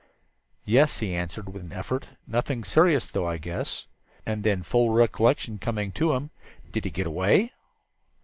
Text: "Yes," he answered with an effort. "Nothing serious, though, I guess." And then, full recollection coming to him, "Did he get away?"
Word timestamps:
"Yes," 0.65 0.97
he 0.97 1.13
answered 1.13 1.47
with 1.53 1.61
an 1.61 1.71
effort. 1.71 2.07
"Nothing 2.25 2.63
serious, 2.63 3.05
though, 3.05 3.27
I 3.27 3.37
guess." 3.37 3.85
And 4.25 4.43
then, 4.43 4.63
full 4.63 4.89
recollection 4.89 5.59
coming 5.59 5.91
to 5.91 6.13
him, 6.13 6.31
"Did 6.71 6.85
he 6.85 6.89
get 6.89 7.05
away?" 7.05 7.51